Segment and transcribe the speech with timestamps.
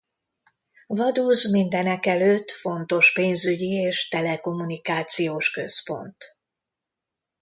[0.87, 6.15] Vaduz mindenekelőtt fontos pénzügyi és telekommunikációs központ.